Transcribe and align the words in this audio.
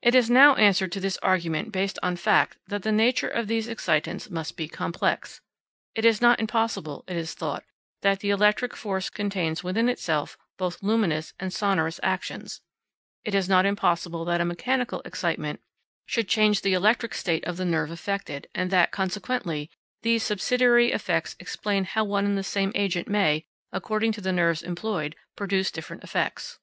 It 0.00 0.14
is 0.14 0.30
now 0.30 0.54
answered 0.54 0.90
to 0.92 1.00
this 1.00 1.18
argument 1.18 1.70
based 1.70 1.98
on 2.02 2.16
fact 2.16 2.56
that 2.68 2.82
the 2.82 2.90
nature 2.90 3.28
of 3.28 3.46
these 3.46 3.68
excitants 3.68 4.30
must 4.30 4.56
be 4.56 4.66
complex. 4.68 5.42
It 5.94 6.06
is 6.06 6.22
not 6.22 6.40
impossible, 6.40 7.04
it 7.06 7.14
is 7.14 7.34
thought, 7.34 7.64
that 8.00 8.20
the 8.20 8.30
electric 8.30 8.74
force 8.74 9.10
contains 9.10 9.62
within 9.62 9.90
itself 9.90 10.38
both 10.56 10.82
luminous 10.82 11.34
and 11.38 11.52
sonorous 11.52 12.00
actions; 12.02 12.62
it 13.22 13.34
is 13.34 13.50
not 13.50 13.66
impossible 13.66 14.24
that 14.24 14.40
a 14.40 14.46
mechanical 14.46 15.02
excitement 15.04 15.60
should 16.06 16.26
change 16.26 16.62
the 16.62 16.72
electric 16.72 17.12
state 17.12 17.44
of 17.44 17.58
the 17.58 17.66
nerve 17.66 17.90
affected, 17.90 18.48
and 18.54 18.70
that, 18.70 18.92
consequently, 18.92 19.68
these 20.00 20.22
subsidiary 20.22 20.90
effects 20.90 21.36
explain 21.38 21.84
how 21.84 22.02
one 22.02 22.24
and 22.24 22.38
the 22.38 22.42
same 22.42 22.72
agent 22.74 23.08
may, 23.08 23.44
according 23.72 24.10
to 24.12 24.22
the 24.22 24.32
nerves 24.32 24.62
employed, 24.62 25.14
produce 25.36 25.70
different 25.70 26.02
effects. 26.02 26.58